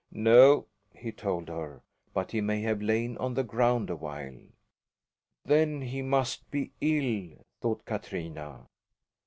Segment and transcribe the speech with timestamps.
[0.11, 4.35] "No," he told her, but he may have lain on the ground a while.
[5.45, 8.65] Then he must be ill, thought Katrina.